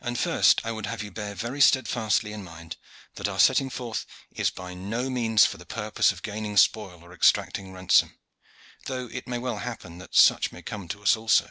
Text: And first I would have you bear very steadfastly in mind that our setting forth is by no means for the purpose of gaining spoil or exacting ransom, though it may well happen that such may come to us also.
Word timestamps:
And 0.00 0.16
first 0.16 0.60
I 0.64 0.70
would 0.70 0.86
have 0.86 1.02
you 1.02 1.10
bear 1.10 1.34
very 1.34 1.60
steadfastly 1.60 2.32
in 2.32 2.44
mind 2.44 2.76
that 3.16 3.26
our 3.26 3.40
setting 3.40 3.68
forth 3.68 4.06
is 4.30 4.48
by 4.48 4.74
no 4.74 5.10
means 5.10 5.44
for 5.44 5.56
the 5.56 5.66
purpose 5.66 6.12
of 6.12 6.22
gaining 6.22 6.56
spoil 6.56 7.02
or 7.02 7.12
exacting 7.12 7.72
ransom, 7.72 8.16
though 8.84 9.06
it 9.08 9.26
may 9.26 9.38
well 9.38 9.58
happen 9.58 9.98
that 9.98 10.14
such 10.14 10.52
may 10.52 10.62
come 10.62 10.86
to 10.86 11.02
us 11.02 11.16
also. 11.16 11.50